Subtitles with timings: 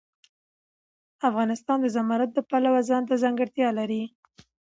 [1.29, 4.03] افغانستان د زمرد د پلوه ځانته ځانګړتیا لري.